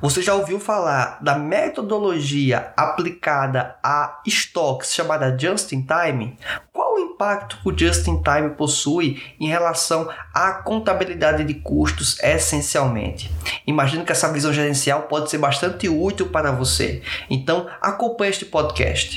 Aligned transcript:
Você 0.00 0.20
já 0.20 0.34
ouviu 0.34 0.60
falar 0.60 1.18
da 1.22 1.38
metodologia 1.38 2.72
aplicada 2.76 3.76
a 3.82 4.20
estoques 4.26 4.92
chamada 4.92 5.36
Just 5.38 5.72
in 5.72 5.86
Time? 5.86 6.36
Qual 6.70 6.96
o 6.96 6.98
impacto 6.98 7.56
que 7.62 7.68
o 7.68 7.76
Just 7.76 8.06
in 8.06 8.22
Time 8.22 8.50
possui 8.50 9.22
em 9.40 9.48
relação 9.48 10.06
à 10.34 10.52
contabilidade 10.52 11.44
de 11.44 11.54
custos 11.54 12.22
essencialmente? 12.22 13.32
Imagino 13.66 14.04
que 14.04 14.12
essa 14.12 14.30
visão 14.30 14.52
gerencial 14.52 15.02
pode 15.04 15.30
ser 15.30 15.38
bastante 15.38 15.88
útil 15.88 16.28
para 16.28 16.52
você. 16.52 17.02
Então, 17.30 17.66
acompanhe 17.80 18.30
este 18.30 18.44
podcast. 18.44 19.16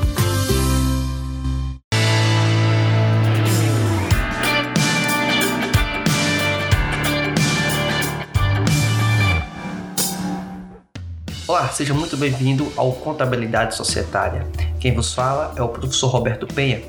Seja 11.71 11.93
muito 11.93 12.17
bem-vindo 12.17 12.71
ao 12.75 12.91
Contabilidade 12.91 13.75
Societária. 13.75 14.45
Quem 14.79 14.93
vos 14.93 15.13
fala 15.13 15.53
é 15.55 15.61
o 15.61 15.69
professor 15.69 16.07
Roberto 16.07 16.45
Penha. 16.45 16.81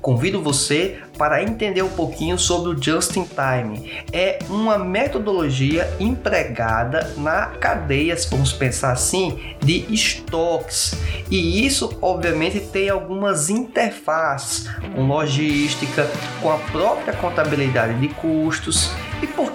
Convido 0.00 0.42
você 0.42 0.98
para 1.18 1.42
entender 1.42 1.82
um 1.82 1.90
pouquinho 1.90 2.38
sobre 2.38 2.70
o 2.70 2.82
Just 2.82 3.16
in 3.16 3.24
Time. 3.24 3.92
É 4.12 4.38
uma 4.48 4.78
metodologia 4.78 5.92
empregada 6.00 7.12
na 7.18 7.46
cadeia, 7.46 8.16
se 8.16 8.30
vamos 8.30 8.52
pensar 8.52 8.92
assim, 8.92 9.38
de 9.60 9.84
estoques. 9.92 10.94
E 11.30 11.66
isso, 11.66 11.98
obviamente, 12.00 12.60
tem 12.60 12.88
algumas 12.88 13.50
interfaces 13.50 14.68
com 14.94 15.06
logística, 15.06 16.08
com 16.40 16.50
a 16.50 16.56
própria 16.56 17.12
contabilidade 17.12 18.00
de 18.00 18.08
custos 18.08 18.90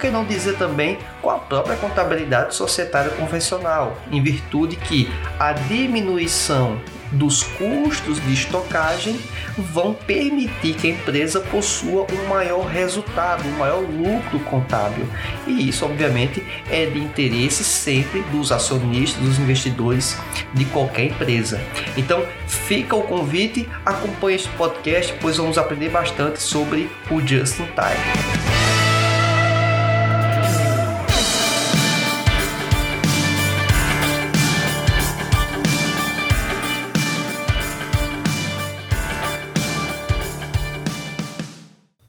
que 0.06 0.12
não 0.12 0.24
dizer 0.24 0.56
também 0.56 0.98
com 1.20 1.30
a 1.30 1.38
própria 1.38 1.76
contabilidade 1.76 2.54
societária 2.54 3.10
convencional, 3.10 3.96
em 4.12 4.22
virtude 4.22 4.76
que 4.76 5.10
a 5.38 5.52
diminuição 5.52 6.78
dos 7.10 7.42
custos 7.42 8.20
de 8.20 8.32
estocagem 8.32 9.18
vão 9.56 9.94
permitir 9.94 10.74
que 10.74 10.86
a 10.86 10.90
empresa 10.90 11.40
possua 11.40 12.06
um 12.12 12.28
maior 12.28 12.66
resultado, 12.66 13.46
um 13.48 13.58
maior 13.58 13.80
lucro 13.80 14.38
contábil. 14.40 15.06
E 15.46 15.68
isso, 15.68 15.84
obviamente, 15.84 16.44
é 16.70 16.86
de 16.86 16.98
interesse 17.00 17.64
sempre 17.64 18.20
dos 18.30 18.52
acionistas, 18.52 19.20
dos 19.20 19.38
investidores 19.38 20.16
de 20.54 20.64
qualquer 20.66 21.06
empresa. 21.06 21.60
Então, 21.96 22.24
fica 22.46 22.94
o 22.94 23.02
convite, 23.02 23.68
acompanhe 23.84 24.36
este 24.36 24.48
podcast, 24.50 25.12
pois 25.20 25.36
vamos 25.36 25.58
aprender 25.58 25.88
bastante 25.88 26.40
sobre 26.40 26.90
o 27.10 27.20
Just 27.20 27.58
in 27.58 27.66
Time. 27.66 28.55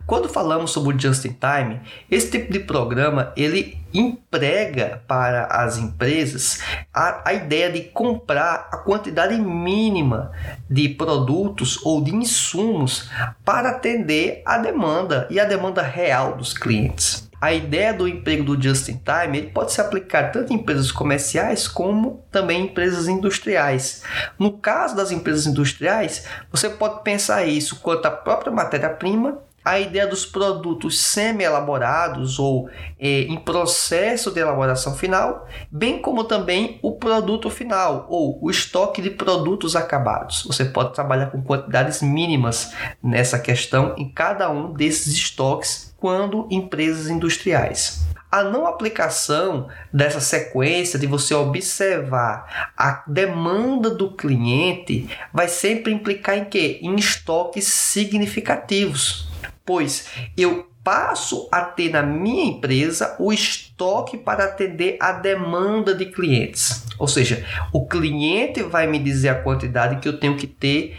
Quando 0.07 0.29
falamos 0.29 0.71
sobre 0.71 0.95
o 0.95 0.99
Just 0.99 1.25
in 1.25 1.33
Time, 1.33 1.81
esse 2.09 2.31
tipo 2.31 2.49
de 2.49 2.59
programa 2.59 3.33
ele 3.35 3.77
emprega 3.93 5.01
para 5.05 5.47
as 5.47 5.77
empresas 5.77 6.61
a, 6.93 7.29
a 7.29 7.33
ideia 7.33 7.69
de 7.69 7.81
comprar 7.81 8.69
a 8.71 8.77
quantidade 8.77 9.37
mínima 9.37 10.31
de 10.69 10.87
produtos 10.87 11.85
ou 11.85 12.01
de 12.01 12.15
insumos 12.15 13.09
para 13.43 13.71
atender 13.71 14.41
a 14.45 14.57
demanda 14.57 15.27
e 15.29 15.41
a 15.41 15.45
demanda 15.45 15.81
real 15.81 16.37
dos 16.37 16.53
clientes. 16.53 17.27
A 17.39 17.53
ideia 17.53 17.93
do 17.93 18.07
emprego 18.07 18.45
do 18.45 18.59
just 18.59 18.87
in 18.87 18.99
time 19.03 19.37
ele 19.37 19.49
pode 19.49 19.73
se 19.73 19.81
aplicar 19.81 20.31
tanto 20.31 20.53
em 20.53 20.55
empresas 20.55 20.89
comerciais 20.89 21.67
como 21.67 22.23
também 22.31 22.61
em 22.61 22.65
empresas 22.65 23.09
industriais. 23.09 24.03
No 24.39 24.53
caso 24.53 24.95
das 24.95 25.11
empresas 25.11 25.45
industriais, 25.45 26.25
você 26.49 26.69
pode 26.69 27.03
pensar 27.03 27.45
isso 27.45 27.81
quanto 27.81 28.05
à 28.05 28.11
própria 28.11 28.51
matéria-prima 28.51 29.45
a 29.67 29.77
ideia 29.81 30.07
dos 30.07 30.25
produtos 30.25 30.97
semi-elaborados 30.97 32.39
ou 32.39 32.69
é, 32.97 33.23
em 33.23 33.35
processo 33.35 34.31
de 34.31 34.39
elaboração 34.39 34.95
final, 34.95 35.45
bem 35.69 36.01
como 36.01 36.23
também 36.23 36.79
o 36.81 36.93
produto 36.93 37.49
final 37.49 38.07
ou 38.09 38.39
o 38.41 38.49
estoque 38.49 39.01
de 39.01 39.09
produtos 39.09 39.75
acabados. 39.75 40.45
Você 40.47 40.63
pode 40.63 40.93
trabalhar 40.93 41.27
com 41.27 41.41
quantidades 41.41 42.01
mínimas 42.01 42.73
nessa 43.03 43.37
questão 43.37 43.93
em 43.97 44.09
cada 44.09 44.49
um 44.49 44.71
desses 44.71 45.07
estoques 45.13 45.93
quando 45.97 46.47
empresas 46.49 47.09
industriais. 47.09 48.07
A 48.31 48.43
não 48.43 48.67
aplicação 48.67 49.67
dessa 49.91 50.21
sequência 50.21 50.97
de 50.97 51.07
você 51.07 51.33
observar 51.33 52.71
a 52.77 53.03
demanda 53.05 53.89
do 53.89 54.11
cliente 54.15 55.09
vai 55.33 55.49
sempre 55.49 55.91
implicar 55.91 56.37
em 56.37 56.45
quê? 56.45 56.79
Em 56.81 56.95
estoques 56.95 57.65
significativos 57.67 59.27
pois 59.67 60.07
eu 60.37 60.67
passo 60.87 61.49
a 61.51 61.61
ter 61.63 61.91
na 61.91 62.01
minha 62.01 62.45
empresa 62.45 63.13
o 63.19 63.33
estoque 63.33 64.17
para 64.17 64.45
atender 64.45 64.95
a 65.01 65.11
demanda 65.11 65.93
de 65.93 66.05
clientes. 66.05 66.85
Ou 66.97 67.09
seja, 67.09 67.45
o 67.73 67.85
cliente 67.85 68.63
vai 68.63 68.87
me 68.87 68.97
dizer 68.97 69.27
a 69.27 69.43
quantidade 69.43 69.99
que 69.99 70.07
eu 70.07 70.17
tenho 70.17 70.37
que 70.37 70.47
ter 70.47 70.97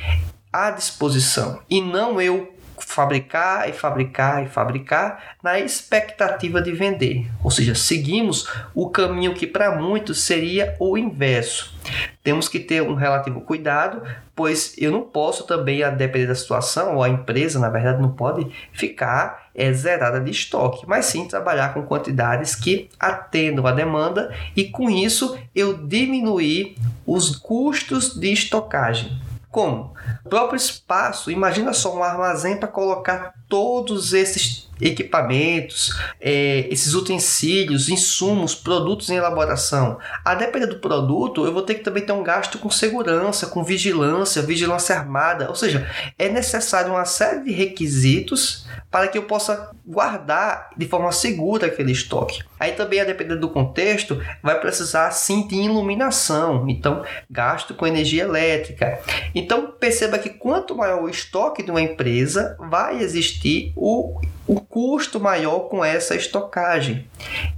à 0.53 0.71
disposição 0.71 1.63
e 1.71 1.81
não 1.81 2.21
eu 2.21 2.53
fabricar 2.81 3.69
e 3.69 3.73
fabricar 3.73 4.45
e 4.45 4.49
fabricar 4.49 5.37
na 5.43 5.59
expectativa 5.59 6.61
de 6.61 6.73
vender. 6.73 7.31
Ou 7.43 7.51
seja, 7.51 7.75
seguimos 7.75 8.49
o 8.75 8.91
caminho 8.91 9.35
que 9.35 9.47
para 9.47 9.77
muitos 9.77 10.23
seria 10.23 10.75
o 10.79 10.97
inverso. 10.97 11.77
Temos 12.23 12.49
que 12.49 12.59
ter 12.59 12.83
um 12.83 12.95
relativo 12.95 13.41
cuidado, 13.41 14.03
pois 14.37 14.75
eu 14.77 14.93
não 14.93 15.03
posso 15.03 15.45
também, 15.47 15.83
a 15.83 15.91
depender 15.91 16.27
da 16.27 16.35
situação, 16.35 16.97
ou 16.97 17.03
a 17.03 17.09
empresa, 17.09 17.59
na 17.59 17.71
verdade, 17.71 18.03
não 18.03 18.13
pode 18.13 18.47
ficar 18.73 19.49
é, 19.55 19.73
zerada 19.73 20.21
de 20.21 20.31
estoque, 20.31 20.87
mas 20.87 21.07
sim 21.07 21.27
trabalhar 21.27 21.73
com 21.73 21.83
quantidades 21.83 22.55
que 22.55 22.89
atendam 23.01 23.67
a 23.67 23.73
demanda 23.73 24.35
e 24.55 24.65
com 24.65 24.91
isso 24.91 25.39
eu 25.55 25.75
diminuir 25.75 26.77
os 27.07 27.35
custos 27.35 28.15
de 28.15 28.33
estocagem. 28.33 29.28
Como? 29.51 29.95
O 30.25 30.29
próprio 30.29 30.57
espaço, 30.57 31.31
imagina 31.31 31.73
só 31.73 31.97
um 31.97 32.03
armazém 32.03 32.59
para 32.59 32.69
colocar 32.69 33.35
todos 33.49 34.13
esses 34.13 34.68
equipamentos, 34.81 35.99
é, 36.21 36.67
esses 36.71 36.95
utensílios, 36.95 37.89
insumos, 37.89 38.55
produtos 38.55 39.11
em 39.11 39.17
elaboração. 39.17 39.99
A 40.25 40.35
depender 40.35 40.67
do 40.67 40.79
produto, 40.79 41.45
eu 41.45 41.53
vou 41.53 41.63
ter 41.63 41.75
que 41.75 41.85
também 41.85 42.05
ter 42.05 42.13
um 42.13 42.23
gasto 42.23 42.59
com 42.59 42.71
segurança, 42.71 43.47
com 43.47 43.63
vigilância, 43.63 44.43
vigilância 44.43 44.97
armada. 44.97 45.49
Ou 45.49 45.55
seja, 45.55 45.89
é 46.19 46.29
necessário 46.29 46.93
uma 46.93 47.05
série 47.05 47.45
de 47.45 47.53
requisitos 47.53 48.67
para 48.91 49.09
que 49.09 49.19
eu 49.19 49.25
possa 49.25 49.71
guardar 49.87 50.71
de 50.77 50.87
forma 50.87 51.13
segura 51.13 51.67
aquele 51.67 51.93
estoque. 51.93 52.43
Aí 52.59 52.73
também, 52.73 53.01
a 53.01 53.05
depender 53.05 53.37
do 53.37 53.51
contexto, 53.51 54.21
vai 54.43 54.59
precisar 54.61 55.11
sim 55.11 55.47
de 55.47 55.57
iluminação, 55.57 56.69
então 56.69 57.05
gasto 57.31 57.75
com 57.75 57.87
energia 57.87 58.25
elétrica. 58.25 59.01
Então 59.35 59.73
perceba 59.79 60.19
que 60.19 60.31
quanto 60.31 60.77
maior 60.77 61.03
o 61.03 61.09
estoque 61.09 61.63
de 61.63 61.71
uma 61.71 61.83
empresa, 61.83 62.57
vai 62.59 63.01
existir 63.03 63.73
o 63.77 64.21
o 64.49 64.59
custo 64.61 65.21
maior 65.21 65.69
com 65.69 65.85
essa 65.85 66.17
estocagem. 66.17 67.07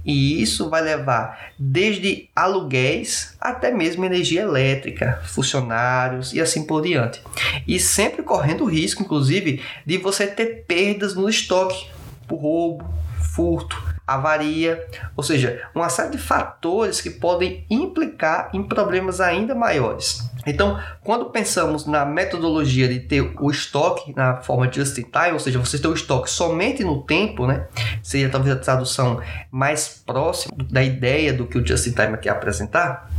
E 0.05 0.41
isso 0.41 0.69
vai 0.69 0.81
levar 0.81 1.53
desde 1.57 2.29
aluguéis 2.35 3.35
até 3.39 3.71
mesmo 3.71 4.03
energia 4.03 4.41
elétrica, 4.41 5.21
funcionários 5.23 6.33
e 6.33 6.41
assim 6.41 6.65
por 6.65 6.81
diante. 6.81 7.21
E 7.65 7.79
sempre 7.79 8.21
correndo 8.21 8.65
o 8.65 8.69
risco, 8.69 9.01
inclusive, 9.01 9.63
de 9.85 9.97
você 9.97 10.27
ter 10.27 10.65
perdas 10.67 11.15
no 11.15 11.29
estoque 11.29 11.87
por 12.27 12.35
roubo, 12.35 12.93
furto, 13.33 13.81
avaria, 14.05 14.85
ou 15.15 15.23
seja, 15.23 15.61
uma 15.73 15.87
série 15.87 16.11
de 16.11 16.17
fatores 16.17 16.99
que 16.99 17.09
podem 17.09 17.65
implicar 17.69 18.49
em 18.53 18.61
problemas 18.61 19.21
ainda 19.21 19.55
maiores. 19.55 20.29
Então, 20.45 20.79
quando 21.03 21.25
pensamos 21.25 21.85
na 21.85 22.05
metodologia 22.05 22.87
de 22.87 22.99
ter 22.99 23.21
o 23.21 23.51
estoque 23.51 24.13
na 24.15 24.37
forma 24.37 24.67
de 24.67 24.79
just 24.79 24.97
in 24.97 25.03
time, 25.03 25.33
ou 25.33 25.39
seja, 25.39 25.59
você 25.59 25.77
ter 25.77 25.87
o 25.87 25.93
estoque 25.93 26.29
somente 26.29 26.83
no 26.83 27.03
tempo, 27.03 27.45
né? 27.45 27.67
Seria 28.01 28.29
talvez 28.29 28.55
a 28.55 28.59
tradução 28.59 29.21
mais 29.51 30.01
próxima 30.05 30.55
da 30.69 30.83
ideia 30.83 31.33
do 31.33 31.45
que 31.45 31.57
o 31.57 31.65
just 31.65 31.87
in 31.87 31.91
time 31.91 32.17
quer 32.17 32.29
apresentar 32.29 33.09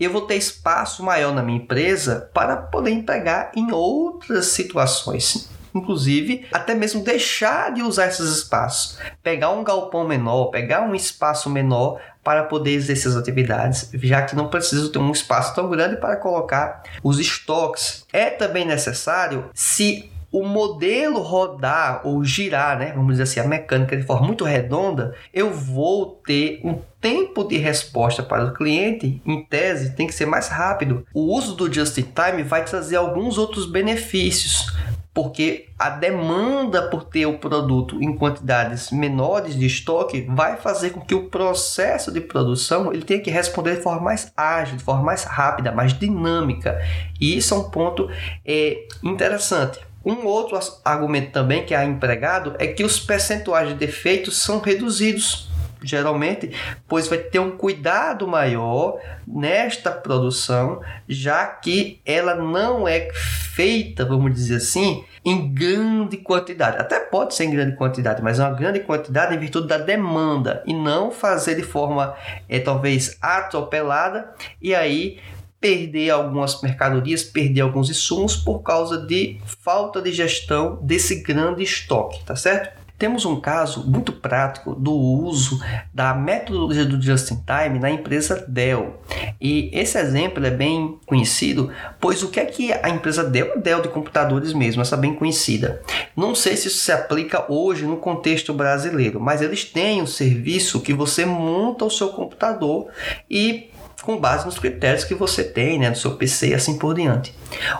eu 0.00 0.10
vou 0.10 0.22
ter 0.22 0.36
espaço 0.36 1.02
maior 1.02 1.34
na 1.34 1.42
minha 1.42 1.58
empresa 1.58 2.30
para 2.32 2.56
poder 2.56 2.90
empregar 2.90 3.50
em 3.54 3.70
outras 3.72 4.46
situações 4.46 5.50
inclusive 5.74 6.46
até 6.52 6.74
mesmo 6.74 7.02
deixar 7.02 7.72
de 7.72 7.82
usar 7.82 8.08
esses 8.08 8.38
espaços, 8.38 8.98
pegar 9.22 9.50
um 9.50 9.62
galpão 9.64 10.06
menor, 10.06 10.46
pegar 10.46 10.82
um 10.82 10.94
espaço 10.94 11.48
menor 11.48 12.00
para 12.28 12.44
poder 12.44 12.72
exercer 12.72 13.10
as 13.10 13.16
atividades, 13.16 13.88
já 14.02 14.20
que 14.20 14.36
não 14.36 14.48
preciso 14.48 14.92
ter 14.92 14.98
um 14.98 15.10
espaço 15.10 15.54
tão 15.54 15.70
grande 15.70 15.96
para 15.96 16.14
colocar 16.14 16.82
os 17.02 17.18
estoques. 17.18 18.04
É 18.12 18.26
também 18.28 18.66
necessário 18.66 19.46
se 19.54 20.10
o 20.30 20.44
modelo 20.44 21.22
rodar 21.22 22.02
ou 22.04 22.22
girar, 22.22 22.78
né, 22.78 22.92
vamos 22.94 23.12
dizer 23.12 23.22
assim, 23.22 23.40
a 23.40 23.48
mecânica 23.48 23.96
de 23.96 24.02
forma 24.02 24.26
muito 24.26 24.44
redonda, 24.44 25.14
eu 25.32 25.50
vou 25.50 26.20
ter 26.26 26.60
um 26.62 26.78
tempo 27.00 27.44
de 27.44 27.56
resposta 27.56 28.22
para 28.22 28.44
o 28.44 28.52
cliente, 28.52 29.22
em 29.24 29.42
tese, 29.42 29.94
tem 29.94 30.06
que 30.06 30.12
ser 30.12 30.26
mais 30.26 30.48
rápido. 30.48 31.06
O 31.14 31.34
uso 31.34 31.54
do 31.54 31.72
just 31.72 31.96
in 31.96 32.02
time 32.02 32.42
vai 32.42 32.62
trazer 32.62 32.96
alguns 32.96 33.38
outros 33.38 33.64
benefícios, 33.64 34.76
porque 35.18 35.66
a 35.76 35.90
demanda 35.90 36.80
por 36.82 37.02
ter 37.02 37.26
o 37.26 37.38
produto 37.38 38.00
em 38.00 38.14
quantidades 38.14 38.92
menores 38.92 39.58
de 39.58 39.66
estoque 39.66 40.20
vai 40.30 40.56
fazer 40.56 40.90
com 40.90 41.00
que 41.00 41.12
o 41.12 41.24
processo 41.24 42.12
de 42.12 42.20
produção 42.20 42.92
ele 42.92 43.02
tenha 43.02 43.20
que 43.20 43.28
responder 43.28 43.78
de 43.78 43.82
forma 43.82 44.00
mais 44.00 44.32
ágil, 44.36 44.76
de 44.76 44.84
forma 44.84 45.02
mais 45.02 45.24
rápida, 45.24 45.72
mais 45.72 45.92
dinâmica. 45.92 46.80
E 47.20 47.36
isso 47.36 47.52
é 47.52 47.56
um 47.56 47.64
ponto 47.68 48.08
é, 48.46 48.86
interessante. 49.02 49.80
Um 50.04 50.24
outro 50.24 50.56
argumento 50.84 51.32
também 51.32 51.66
que 51.66 51.74
é 51.74 51.84
empregado 51.84 52.54
é 52.56 52.68
que 52.68 52.84
os 52.84 53.00
percentuais 53.00 53.70
de 53.70 53.74
defeitos 53.74 54.40
são 54.40 54.60
reduzidos 54.60 55.48
geralmente, 55.82 56.50
pois 56.86 57.08
vai 57.08 57.18
ter 57.18 57.38
um 57.38 57.50
cuidado 57.50 58.26
maior 58.26 58.98
nesta 59.26 59.90
produção, 59.90 60.80
já 61.08 61.46
que 61.46 62.00
ela 62.04 62.34
não 62.34 62.86
é 62.86 63.08
feita, 63.12 64.04
vamos 64.04 64.34
dizer 64.34 64.56
assim, 64.56 65.04
em 65.24 65.52
grande 65.52 66.16
quantidade. 66.16 66.78
Até 66.78 67.00
pode 67.00 67.34
ser 67.34 67.44
em 67.44 67.50
grande 67.50 67.76
quantidade, 67.76 68.22
mas 68.22 68.38
é 68.38 68.44
uma 68.44 68.54
grande 68.54 68.80
quantidade 68.80 69.34
em 69.34 69.38
virtude 69.38 69.68
da 69.68 69.78
demanda 69.78 70.62
e 70.66 70.72
não 70.72 71.10
fazer 71.10 71.54
de 71.54 71.62
forma 71.62 72.14
é, 72.48 72.58
talvez 72.58 73.16
atropelada 73.20 74.32
e 74.60 74.74
aí 74.74 75.18
perder 75.60 76.10
algumas 76.10 76.62
mercadorias, 76.62 77.24
perder 77.24 77.62
alguns 77.62 77.90
insumos 77.90 78.36
por 78.36 78.60
causa 78.60 78.98
de 79.06 79.40
falta 79.44 80.00
de 80.00 80.12
gestão 80.12 80.78
desse 80.82 81.22
grande 81.22 81.62
estoque, 81.62 82.22
tá 82.24 82.36
certo? 82.36 82.77
Temos 82.98 83.24
um 83.24 83.40
caso 83.40 83.88
muito 83.88 84.12
prático 84.12 84.74
do 84.74 84.92
uso 84.92 85.60
da 85.94 86.12
metodologia 86.14 86.84
do 86.84 87.00
just-in-time 87.00 87.78
na 87.78 87.90
empresa 87.90 88.44
Dell. 88.48 89.00
E 89.40 89.70
esse 89.72 89.96
exemplo 89.98 90.44
é 90.44 90.50
bem 90.50 90.98
conhecido, 91.06 91.70
pois 92.00 92.22
o 92.24 92.28
que 92.28 92.40
é 92.40 92.44
que 92.44 92.72
a 92.72 92.88
empresa 92.88 93.22
Dell, 93.22 93.52
a 93.52 93.56
Dell 93.56 93.82
de 93.82 93.88
computadores 93.88 94.52
mesmo, 94.52 94.82
essa 94.82 94.96
bem 94.96 95.14
conhecida. 95.14 95.80
Não 96.16 96.34
sei 96.34 96.56
se 96.56 96.66
isso 96.66 96.78
se 96.78 96.90
aplica 96.90 97.50
hoje 97.50 97.86
no 97.86 97.98
contexto 97.98 98.52
brasileiro, 98.52 99.20
mas 99.20 99.40
eles 99.40 99.64
têm 99.64 100.02
um 100.02 100.06
serviço 100.06 100.80
que 100.80 100.92
você 100.92 101.24
monta 101.24 101.84
o 101.84 101.90
seu 101.90 102.08
computador 102.08 102.88
e 103.30 103.70
com 104.02 104.18
base 104.18 104.46
nos 104.46 104.58
critérios 104.58 105.04
que 105.04 105.14
você 105.14 105.44
tem 105.44 105.78
né, 105.78 105.90
no 105.90 105.96
seu 105.96 106.16
PC 106.16 106.48
e 106.48 106.54
assim 106.54 106.78
por 106.78 106.94
diante. 106.94 107.34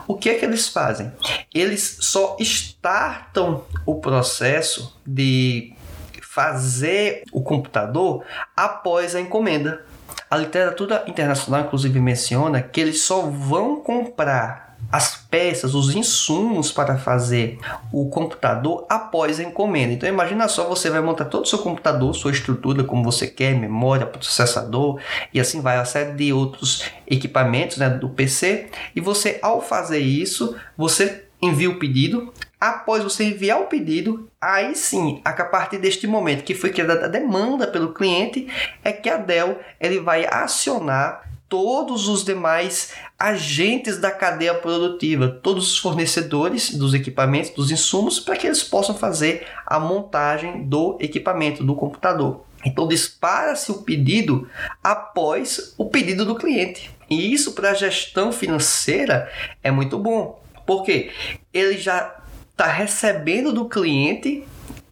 O 0.06 0.16
que 0.16 0.28
é 0.28 0.34
que 0.34 0.44
eles 0.44 0.68
fazem? 0.68 1.12
Eles 1.54 1.98
só 2.00 2.36
startam 2.40 3.64
o 3.86 3.96
processo 3.96 5.00
de 5.06 5.74
fazer 6.22 7.22
o 7.32 7.42
computador 7.42 8.24
após 8.56 9.14
a 9.14 9.20
encomenda. 9.20 9.84
A 10.30 10.36
literatura 10.36 11.04
internacional, 11.06 11.62
inclusive, 11.62 11.98
menciona 12.00 12.60
que 12.62 12.80
eles 12.80 13.00
só 13.00 13.22
vão 13.22 13.80
comprar 13.80 14.67
as 14.90 15.16
peças, 15.16 15.74
os 15.74 15.94
insumos 15.94 16.72
para 16.72 16.96
fazer 16.96 17.58
o 17.92 18.08
computador 18.08 18.86
após 18.88 19.38
a 19.38 19.42
encomenda. 19.42 19.92
Então 19.92 20.08
imagina 20.08 20.48
só, 20.48 20.66
você 20.66 20.88
vai 20.88 21.00
montar 21.00 21.26
todo 21.26 21.44
o 21.44 21.48
seu 21.48 21.58
computador, 21.58 22.14
sua 22.14 22.30
estrutura 22.30 22.82
como 22.84 23.04
você 23.04 23.26
quer, 23.26 23.54
memória, 23.54 24.06
processador 24.06 25.00
e 25.32 25.38
assim 25.38 25.60
vai, 25.60 25.76
a 25.76 25.84
série 25.84 26.12
de 26.12 26.32
outros 26.32 26.84
equipamentos 27.06 27.76
né, 27.76 27.90
do 27.90 28.08
PC. 28.08 28.68
E 28.96 29.00
você, 29.00 29.38
ao 29.42 29.60
fazer 29.60 29.98
isso, 29.98 30.56
você 30.76 31.24
envia 31.40 31.70
o 31.70 31.78
pedido. 31.78 32.32
Após 32.60 33.04
você 33.04 33.24
enviar 33.24 33.60
o 33.60 33.66
pedido, 33.66 34.28
aí 34.40 34.74
sim, 34.74 35.20
a 35.24 35.32
partir 35.32 35.78
deste 35.78 36.08
momento 36.08 36.42
que 36.42 36.54
foi 36.54 36.70
criada 36.70 37.04
a 37.04 37.08
demanda 37.08 37.68
pelo 37.68 37.92
cliente, 37.92 38.48
é 38.82 38.90
que 38.90 39.08
a 39.08 39.16
Dell 39.16 39.60
ele 39.78 40.00
vai 40.00 40.26
acionar 40.26 41.28
todos 41.48 42.08
os 42.08 42.24
demais 42.24 42.92
agentes 43.18 43.98
da 43.98 44.10
cadeia 44.10 44.54
produtiva, 44.54 45.28
todos 45.28 45.72
os 45.72 45.78
fornecedores 45.78 46.74
dos 46.74 46.94
equipamentos, 46.94 47.50
dos 47.50 47.70
insumos, 47.70 48.20
para 48.20 48.36
que 48.36 48.46
eles 48.46 48.62
possam 48.62 48.94
fazer 48.94 49.46
a 49.66 49.80
montagem 49.80 50.64
do 50.64 50.96
equipamento, 51.00 51.64
do 51.64 51.74
computador. 51.74 52.44
Então 52.64 52.86
dispara-se 52.86 53.70
o 53.70 53.82
pedido 53.82 54.48
após 54.82 55.74
o 55.78 55.86
pedido 55.86 56.24
do 56.24 56.34
cliente. 56.34 56.90
E 57.08 57.32
isso 57.32 57.52
para 57.52 57.70
a 57.70 57.74
gestão 57.74 58.32
financeira 58.32 59.30
é 59.62 59.70
muito 59.70 59.98
bom, 59.98 60.42
porque 60.66 61.10
ele 61.52 61.78
já 61.78 62.14
está 62.50 62.66
recebendo 62.66 63.52
do 63.52 63.68
cliente 63.68 64.44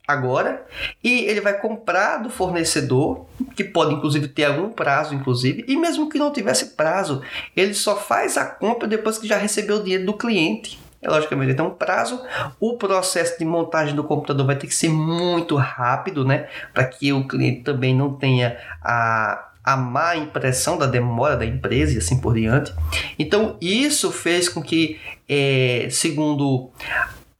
agora 0.06 0.64
e 1.02 1.24
ele 1.24 1.40
vai 1.40 1.58
comprar 1.58 2.18
do 2.18 2.30
fornecedor, 2.30 3.26
que 3.54 3.64
pode 3.64 3.94
inclusive 3.94 4.28
ter 4.28 4.44
algum 4.44 4.70
prazo, 4.70 5.14
inclusive, 5.14 5.64
e 5.66 5.76
mesmo 5.76 6.08
que 6.08 6.18
não 6.18 6.32
tivesse 6.32 6.76
prazo, 6.76 7.22
ele 7.56 7.74
só 7.74 7.96
faz 7.96 8.36
a 8.36 8.44
compra 8.44 8.86
depois 8.86 9.18
que 9.18 9.26
já 9.26 9.36
recebeu 9.36 9.76
o 9.76 9.82
dinheiro 9.82 10.06
do 10.06 10.14
cliente. 10.14 10.78
É 11.02 11.10
logicamente 11.10 11.52
então 11.52 11.68
um 11.68 11.74
prazo. 11.74 12.20
O 12.58 12.76
processo 12.76 13.38
de 13.38 13.44
montagem 13.44 13.94
do 13.94 14.02
computador 14.02 14.46
vai 14.46 14.56
ter 14.56 14.66
que 14.66 14.74
ser 14.74 14.88
muito 14.88 15.56
rápido, 15.56 16.24
né, 16.24 16.48
para 16.72 16.84
que 16.84 17.12
o 17.12 17.26
cliente 17.26 17.62
também 17.62 17.94
não 17.94 18.14
tenha 18.14 18.56
a 18.82 19.42
a 19.66 19.76
má 19.76 20.14
impressão 20.14 20.78
da 20.78 20.86
demora 20.86 21.36
da 21.36 21.44
empresa 21.44 21.92
e 21.94 21.98
assim 21.98 22.20
por 22.20 22.34
diante. 22.34 22.72
Então, 23.18 23.56
isso 23.60 24.12
fez 24.12 24.48
com 24.48 24.62
que, 24.62 24.96
é, 25.28 25.88
segundo 25.90 26.70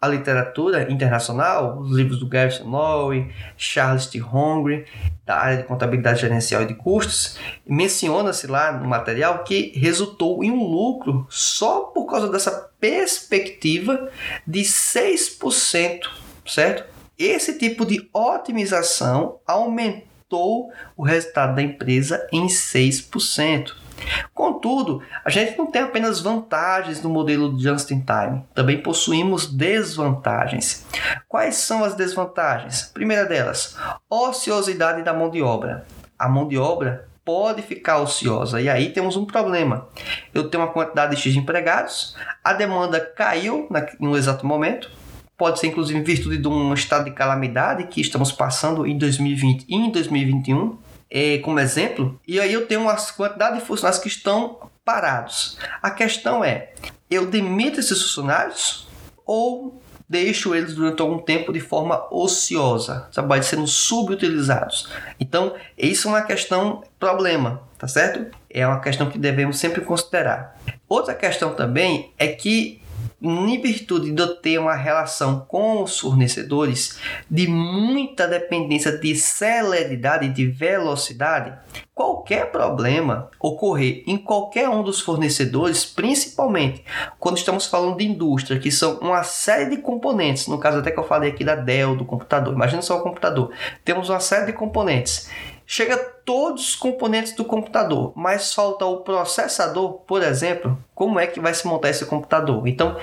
a 0.07 0.09
literatura 0.09 0.91
internacional, 0.91 1.79
os 1.79 1.95
livros 1.95 2.19
do 2.19 2.27
Garrison 2.27 2.69
Lowy, 2.69 3.31
Charles 3.57 4.07
T. 4.07 4.21
Hungry, 4.21 4.87
da 5.25 5.37
área 5.37 5.59
de 5.59 5.65
contabilidade 5.65 6.21
gerencial 6.21 6.63
e 6.63 6.67
de 6.67 6.75
custos, 6.75 7.39
menciona-se 7.67 8.47
lá 8.47 8.73
no 8.73 8.89
material 8.89 9.45
que 9.45 9.73
resultou 9.79 10.43
em 10.43 10.51
um 10.51 10.65
lucro 10.65 11.27
só 11.29 11.81
por 11.81 12.07
causa 12.07 12.31
dessa 12.31 12.71
perspectiva 12.81 14.09
de 14.47 14.61
6%, 14.61 16.01
certo? 16.47 16.85
Esse 17.19 17.59
tipo 17.59 17.85
de 17.85 18.09
otimização 18.13 19.41
aumentou 19.47 20.71
o 20.97 21.03
resultado 21.03 21.57
da 21.57 21.63
empresa 21.63 22.27
em 22.31 22.47
6%. 22.47 23.86
Contudo, 24.35 25.03
a 25.25 25.31
gente 25.31 25.57
não 25.57 25.67
tem 25.67 25.83
apenas 25.83 26.21
vantagens 26.21 27.03
no 27.03 27.09
modelo 27.09 27.59
Just 27.59 27.91
in 27.91 28.01
Time, 28.01 28.43
também 28.55 28.83
possuímos 28.83 29.47
desvantagens. 29.47 30.87
Quais 31.29 31.57
são 31.57 31.83
as 31.83 31.95
desvantagens? 31.95 32.91
Primeira 32.93 33.25
delas, 33.25 33.77
ociosidade 34.09 35.03
da 35.03 35.13
mão 35.13 35.31
de 35.31 35.43
obra. 35.43 35.87
A 36.19 36.29
mão 36.29 36.49
de 36.49 36.59
obra 36.59 37.09
pode 37.25 37.61
ficar 37.61 37.99
ociosa 37.99 38.61
e 38.61 38.69
aí 38.69 38.91
temos 38.91 39.17
um 39.17 39.25
problema. 39.25 39.89
Eu 40.33 40.49
tenho 40.49 40.63
uma 40.63 40.73
quantidade 40.73 41.17
de 41.17 41.21
X 41.21 41.33
de 41.33 41.41
empregados, 41.41 42.17
a 42.43 42.53
demanda 42.53 43.01
caiu 43.01 43.69
no 43.99 44.17
exato 44.17 44.47
momento, 44.47 44.91
pode 45.37 45.59
ser 45.59 45.67
inclusive 45.67 45.99
em 45.99 46.05
virtude 46.05 46.39
de 46.39 46.47
um 46.47 46.73
estado 46.73 47.07
de 47.07 47.11
calamidade 47.11 47.89
que 47.89 48.01
estamos 48.01 48.31
passando 48.31 48.87
em 48.87 48.97
2020 48.97 49.67
e 49.69 49.75
em 49.75 49.91
2021 49.91 50.79
é, 51.11 51.39
como 51.39 51.61
exemplo, 51.61 52.21
e 52.27 52.41
aí 52.41 52.53
eu 52.53 52.67
tenho 52.67 52.83
uma 52.83 52.97
quantidade 52.97 53.59
de 53.59 53.65
funcionários 53.65 54.03
que 54.03 54.09
estão 54.09 54.71
parados. 54.85 55.59
A 55.83 55.91
questão 55.91 56.45
é, 56.45 56.73
eu 57.11 57.27
demito 57.27 57.81
esses 57.81 58.01
funcionários 58.03 58.87
ou 59.25 59.81
deixo 60.09 60.55
eles 60.55 60.75
durante 60.75 61.03
algum 61.03 61.19
tempo 61.19 61.53
de 61.53 61.61
forma 61.61 62.07
ociosa, 62.11 63.09
sabe, 63.11 63.43
sendo 63.43 63.67
subutilizados. 63.67 64.89
Então, 65.19 65.55
isso 65.77 66.09
é 66.09 66.11
uma 66.13 66.23
questão 66.23 66.85
problema, 66.99 67.63
tá 67.77 67.89
certo? 67.89 68.37
É 68.49 68.67
uma 68.67 68.81
questão 68.81 69.11
que 69.11 69.19
devemos 69.19 69.59
sempre 69.59 69.81
considerar. 69.81 70.57
Outra 70.89 71.15
questão 71.15 71.55
também 71.55 72.13
é 72.17 72.29
que 72.29 72.81
em 73.21 73.61
virtude 73.61 74.13
de 74.13 74.27
ter 74.37 74.59
uma 74.59 74.75
relação 74.75 75.41
com 75.49 75.83
os 75.83 75.99
fornecedores 75.99 76.99
de 77.31 77.47
muita 77.49 78.29
dependência 78.29 78.93
de 78.93 79.15
celeridade 79.15 80.29
de 80.29 80.47
velocidade, 80.47 81.57
qualquer 81.95 82.53
problema 82.53 83.31
ocorrer 83.41 84.03
em 84.07 84.19
qualquer 84.19 84.69
um 84.69 84.83
dos 84.83 85.01
fornecedores, 85.01 85.85
principalmente 85.85 86.85
quando 87.19 87.39
estamos 87.39 87.67
falando 87.67 87.97
de 87.97 88.07
indústria, 88.07 88.61
que 88.61 88.71
são 88.71 88.99
uma 88.99 89.23
série 89.23 89.71
de 89.71 89.79
componentes, 89.79 90.47
no 90.47 90.59
caso 90.59 90.79
até 90.79 90.91
que 90.91 90.99
eu 90.99 91.05
falei 91.05 91.31
aqui 91.31 91.43
da 91.43 91.55
Dell, 91.55 91.97
do 91.97 92.05
computador, 92.05 92.53
imagina 92.53 92.83
só 92.83 92.99
o 92.99 93.03
computador, 93.03 93.51
temos 93.83 94.11
uma 94.11 94.21
série 94.21 94.47
de 94.47 94.53
componentes 94.53 95.31
chega 95.67 95.97
todos 95.97 96.69
os 96.69 96.77
componentes 96.77 97.33
do 97.33 97.45
computador, 97.45 98.13
mas 98.15 98.55
falta 98.55 98.85
o 98.85 98.99
processador, 98.99 99.95
por 100.07 100.23
exemplo, 100.23 100.79
como 100.95 101.19
é 101.19 101.27
que 101.27 101.41
vai 101.41 101.53
se 101.53 101.67
montar 101.67 101.91
esse 101.91 102.07
computador? 102.07 102.67
Então, 102.67 102.97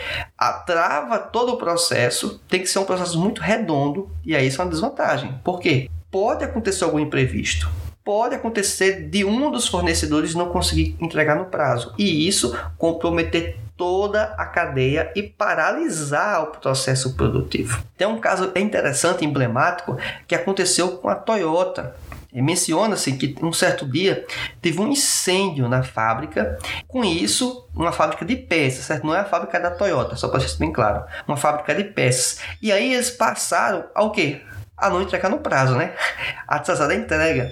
trava 0.66 1.20
todo 1.20 1.54
o 1.54 1.58
processo, 1.58 2.42
tem 2.48 2.62
que 2.62 2.68
ser 2.68 2.80
um 2.80 2.86
processo 2.86 3.20
muito 3.20 3.42
redondo, 3.42 4.10
e 4.26 4.36
aí 4.36 4.48
isso 4.48 4.62
é 4.62 4.66
uma 4.66 4.72
desvantagem. 4.72 5.40
Por 5.44 5.60
quê? 5.60 5.90
Pode 6.10 6.44
acontecer 6.44 6.84
algum 6.84 7.00
imprevisto 7.00 7.70
pode 8.04 8.36
acontecer 8.36 9.08
de 9.08 9.24
um 9.24 9.50
dos 9.50 9.66
fornecedores 9.66 10.36
não 10.36 10.50
conseguir 10.50 10.94
entregar 11.00 11.38
no 11.38 11.46
prazo 11.46 11.94
e 11.98 12.28
isso 12.28 12.54
comprometer 12.78 13.58
toda 13.78 14.36
a 14.38 14.46
cadeia 14.46 15.12
e 15.16 15.24
paralisar 15.24 16.44
o 16.44 16.48
processo 16.48 17.16
produtivo. 17.16 17.84
Tem 17.98 18.08
um 18.08 18.20
caso 18.20 18.52
interessante, 18.56 19.26
emblemático, 19.26 19.98
que 20.28 20.36
aconteceu 20.36 20.98
com 20.98 21.10
a 21.10 21.16
Toyota. 21.16 21.96
Menciona-se 22.42 23.14
que 23.14 23.36
um 23.44 23.54
certo 23.54 23.86
dia 23.86 24.26
teve 24.62 24.80
um 24.80 24.88
incêndio 24.88 25.70
na 25.70 25.84
fábrica, 25.84 26.58
com 26.88 27.04
isso, 27.04 27.68
uma 27.76 27.92
fábrica 27.92 28.26
de 28.26 28.36
peças, 28.36 28.86
certo? 28.86 29.06
Não 29.06 29.16
é 29.16 29.20
a 29.20 29.26
fábrica 29.26 29.60
da 29.60 29.72
Toyota, 29.72 30.16
só 30.16 30.28
para 30.28 30.40
ser 30.40 30.58
bem 30.58 30.72
claro, 30.72 31.06
uma 31.28 31.38
fábrica 31.38 31.76
de 31.76 31.84
peças. 31.84 32.40
E 32.62 32.72
aí 32.72 32.94
eles 32.94 33.12
passaram 33.12 33.86
ao 33.94 34.12
quê? 34.12 34.42
a 34.76 34.90
não 34.90 35.02
entregar 35.02 35.30
no 35.30 35.40
prazo, 35.40 35.76
né? 35.76 35.94
Atrasada 36.48 36.92
a 36.94 36.96
entrega. 36.96 37.52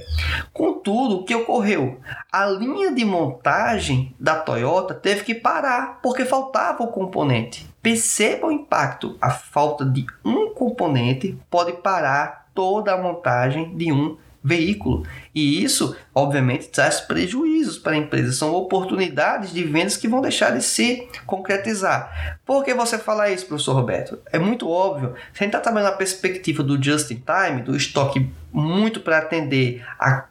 Contudo, 0.51 1.17
o 1.17 1.23
que 1.23 1.33
ocorreu? 1.33 1.99
A 2.31 2.45
linha 2.45 2.93
de 2.93 3.05
montagem 3.05 4.13
da 4.19 4.35
Toyota 4.35 4.93
teve 4.93 5.23
que 5.23 5.35
parar 5.35 5.99
porque 6.01 6.25
faltava 6.25 6.83
o 6.83 6.87
componente. 6.87 7.69
Perceba 7.81 8.47
o 8.47 8.51
impacto. 8.51 9.17
A 9.21 9.29
falta 9.29 9.85
de 9.85 10.05
um 10.25 10.53
componente 10.53 11.37
pode 11.49 11.73
parar 11.73 12.49
toda 12.53 12.93
a 12.93 12.97
montagem 12.97 13.75
de 13.77 13.91
um 13.91 14.17
veículo. 14.43 15.05
E 15.33 15.63
isso, 15.63 15.95
obviamente, 16.13 16.69
traz 16.69 16.99
prejuízos 16.99 17.77
para 17.77 17.93
a 17.93 17.97
empresa. 17.97 18.33
São 18.33 18.53
oportunidades 18.53 19.53
de 19.53 19.63
vendas 19.63 19.97
que 19.97 20.07
vão 20.07 20.21
deixar 20.21 20.51
de 20.51 20.63
se 20.63 21.07
concretizar. 21.25 22.39
Por 22.45 22.63
que 22.63 22.73
você 22.73 22.97
fala 22.97 23.29
isso, 23.29 23.45
professor 23.45 23.73
Roberto? 23.73 24.19
É 24.31 24.39
muito 24.39 24.69
óbvio. 24.69 25.13
Se 25.33 25.41
a 25.41 25.43
gente 25.43 25.47
está 25.47 25.59
trabalhando 25.59 25.91
na 25.91 25.97
perspectiva 25.97 26.63
do 26.63 26.81
just 26.81 27.11
in 27.11 27.23
time, 27.25 27.61
do 27.61 27.75
estoque 27.75 28.29
muito 28.51 28.99
para 28.99 29.19
atender 29.19 29.85
a, 29.97 30.25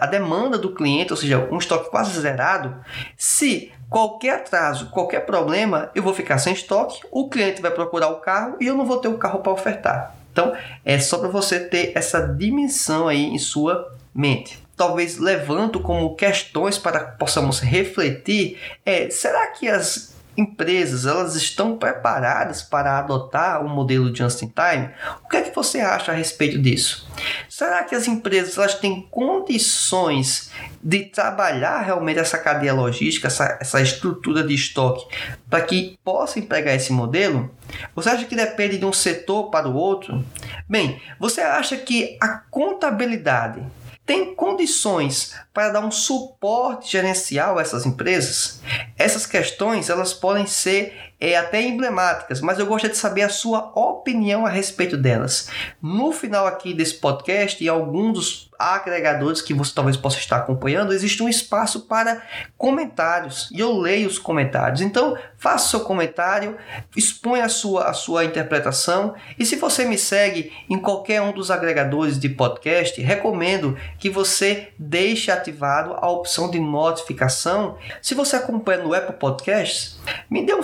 a 0.00 0.06
demanda 0.06 0.58
do 0.58 0.74
cliente, 0.74 1.12
ou 1.12 1.16
seja, 1.16 1.48
um 1.50 1.58
estoque 1.58 1.90
quase 1.90 2.20
zerado, 2.20 2.74
se 3.16 3.72
qualquer 3.88 4.36
atraso, 4.36 4.90
qualquer 4.90 5.20
problema, 5.24 5.90
eu 5.94 6.02
vou 6.02 6.12
ficar 6.12 6.38
sem 6.38 6.52
estoque, 6.52 7.00
o 7.10 7.28
cliente 7.28 7.62
vai 7.62 7.70
procurar 7.70 8.08
o 8.08 8.16
carro 8.16 8.56
e 8.60 8.66
eu 8.66 8.76
não 8.76 8.84
vou 8.84 8.98
ter 8.98 9.08
o 9.08 9.16
carro 9.16 9.38
para 9.38 9.52
ofertar. 9.52 10.23
Então, 10.34 10.52
é 10.84 10.98
só 10.98 11.18
para 11.18 11.28
você 11.28 11.60
ter 11.60 11.92
essa 11.94 12.20
dimensão 12.20 13.06
aí 13.06 13.24
em 13.24 13.38
sua 13.38 13.94
mente. 14.12 14.58
Talvez 14.76 15.18
levanto 15.18 15.78
como 15.78 16.16
questões 16.16 16.76
para 16.76 17.04
que 17.04 17.18
possamos 17.18 17.60
refletir 17.60 18.58
é, 18.84 19.08
será 19.10 19.46
que 19.52 19.68
as 19.68 20.13
empresas 20.36 21.06
elas 21.06 21.34
estão 21.34 21.76
preparadas 21.76 22.62
para 22.62 22.98
adotar 22.98 23.64
o 23.64 23.68
modelo 23.68 24.14
just 24.14 24.42
in 24.42 24.48
time? 24.48 24.90
O 25.24 25.28
que 25.28 25.36
é 25.36 25.42
que 25.42 25.54
você 25.54 25.80
acha 25.80 26.12
a 26.12 26.14
respeito 26.14 26.58
disso? 26.58 27.08
Será 27.48 27.84
que 27.84 27.94
as 27.94 28.08
empresas 28.08 28.58
elas 28.58 28.74
têm 28.74 29.06
condições 29.10 30.50
de 30.82 31.04
trabalhar 31.04 31.80
realmente 31.80 32.18
essa 32.18 32.36
cadeia 32.38 32.74
logística, 32.74 33.28
essa, 33.28 33.58
essa 33.60 33.80
estrutura 33.80 34.42
de 34.42 34.54
estoque, 34.54 35.06
para 35.48 35.62
que 35.62 35.98
possa 36.04 36.38
empregar 36.38 36.74
esse 36.74 36.92
modelo? 36.92 37.50
Você 37.94 38.10
acha 38.10 38.24
que 38.24 38.36
depende 38.36 38.78
de 38.78 38.84
um 38.84 38.92
setor 38.92 39.50
para 39.50 39.68
o 39.68 39.74
outro? 39.74 40.24
Bem, 40.68 41.00
você 41.18 41.40
acha 41.40 41.76
que 41.76 42.16
a 42.20 42.28
contabilidade 42.28 43.62
tem 44.06 44.34
condições 44.34 45.34
para 45.52 45.70
dar 45.70 45.80
um 45.84 45.90
suporte 45.90 46.92
gerencial 46.92 47.58
a 47.58 47.62
essas 47.62 47.86
empresas? 47.86 48.60
Essas 48.98 49.26
questões 49.26 49.88
elas 49.88 50.12
podem 50.12 50.46
ser 50.46 51.13
é, 51.24 51.38
até 51.38 51.62
emblemáticas, 51.62 52.42
mas 52.42 52.58
eu 52.58 52.66
gostaria 52.66 52.92
de 52.92 52.98
saber 52.98 53.22
a 53.22 53.30
sua 53.30 53.72
opinião 53.74 54.44
a 54.44 54.50
respeito 54.50 54.94
delas. 54.94 55.48
No 55.80 56.12
final 56.12 56.46
aqui 56.46 56.74
desse 56.74 56.94
podcast 56.94 57.64
e 57.64 57.68
alguns 57.68 58.12
dos 58.12 58.50
agregadores 58.58 59.42
que 59.42 59.52
você 59.52 59.72
talvez 59.74 59.96
possa 59.96 60.18
estar 60.18 60.36
acompanhando, 60.36 60.92
existe 60.92 61.22
um 61.22 61.28
espaço 61.28 61.80
para 61.80 62.22
comentários 62.56 63.48
e 63.52 63.60
eu 63.60 63.76
leio 63.76 64.06
os 64.06 64.18
comentários. 64.18 64.80
Então, 64.80 65.16
faça 65.36 65.68
seu 65.68 65.80
comentário, 65.80 66.56
exponha 66.96 67.44
a 67.44 67.48
sua, 67.48 67.84
a 67.84 67.92
sua 67.92 68.24
interpretação 68.24 69.14
e 69.38 69.44
se 69.44 69.56
você 69.56 69.84
me 69.84 69.98
segue 69.98 70.52
em 70.68 70.78
qualquer 70.78 71.20
um 71.20 71.32
dos 71.32 71.50
agregadores 71.50 72.18
de 72.18 72.28
podcast, 72.28 73.00
recomendo 73.00 73.76
que 73.98 74.10
você 74.10 74.68
deixe 74.78 75.30
ativado 75.30 75.94
a 75.94 76.08
opção 76.08 76.50
de 76.50 76.60
notificação. 76.60 77.76
Se 78.00 78.14
você 78.14 78.36
acompanha 78.36 78.82
no 78.82 78.94
Apple 78.94 79.16
Podcasts, 79.16 79.98
me 80.30 80.44
dê 80.44 80.54
um 80.54 80.62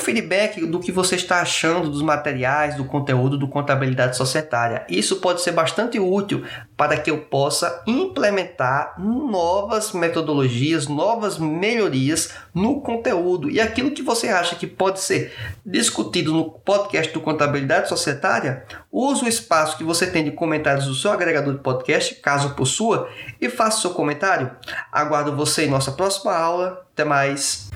do 0.58 0.80
que 0.80 0.90
você 0.90 1.16
está 1.16 1.40
achando 1.40 1.90
dos 1.90 2.02
materiais, 2.02 2.76
do 2.76 2.84
conteúdo 2.84 3.36
do 3.36 3.48
Contabilidade 3.48 4.16
Societária. 4.16 4.84
Isso 4.88 5.16
pode 5.16 5.40
ser 5.42 5.52
bastante 5.52 5.98
útil 5.98 6.44
para 6.76 6.96
que 6.96 7.10
eu 7.10 7.18
possa 7.18 7.82
implementar 7.86 8.94
novas 8.98 9.92
metodologias, 9.92 10.88
novas 10.88 11.38
melhorias 11.38 12.32
no 12.54 12.80
conteúdo. 12.80 13.50
E 13.50 13.60
aquilo 13.60 13.90
que 13.90 14.02
você 14.02 14.28
acha 14.28 14.56
que 14.56 14.66
pode 14.66 15.00
ser 15.00 15.32
discutido 15.64 16.32
no 16.32 16.50
podcast 16.50 17.12
do 17.12 17.20
Contabilidade 17.20 17.88
Societária, 17.88 18.64
use 18.90 19.24
o 19.24 19.28
espaço 19.28 19.76
que 19.76 19.84
você 19.84 20.06
tem 20.06 20.24
de 20.24 20.30
comentários 20.30 20.86
do 20.86 20.94
seu 20.94 21.12
agregador 21.12 21.54
de 21.54 21.60
podcast, 21.60 22.14
caso 22.16 22.54
possua, 22.54 23.08
e 23.40 23.48
faça 23.48 23.82
seu 23.82 23.90
comentário. 23.90 24.50
Aguardo 24.90 25.36
você 25.36 25.66
em 25.66 25.70
nossa 25.70 25.92
próxima 25.92 26.34
aula. 26.34 26.86
Até 26.92 27.04
mais! 27.04 27.70